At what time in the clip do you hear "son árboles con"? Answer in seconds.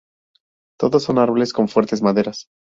1.03-1.67